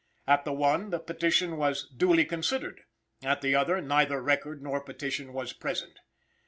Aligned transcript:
At 0.25 0.45
the 0.45 0.51
one, 0.51 0.89
the 0.89 0.97
petition 0.97 1.57
was 1.57 1.87
"duly 1.87 2.25
considered," 2.25 2.81
at 3.23 3.41
the 3.41 3.53
other, 3.53 3.81
neither 3.81 4.19
record 4.19 4.63
nor 4.63 4.81
petition 4.81 5.31
was 5.31 5.53
present. 5.53 5.99